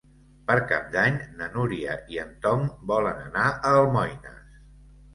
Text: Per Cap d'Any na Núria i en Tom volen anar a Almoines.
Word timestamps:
Per 0.45 0.53
Cap 0.71 0.87
d'Any 0.95 1.19
na 1.41 1.51
Núria 1.59 1.99
i 2.17 2.21
en 2.23 2.33
Tom 2.49 2.67
volen 2.95 3.23
anar 3.31 3.49
a 3.55 3.79
Almoines. 3.85 4.61